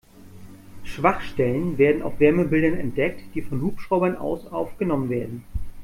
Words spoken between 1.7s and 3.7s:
werden auf Wärmebildern entdeckt, die von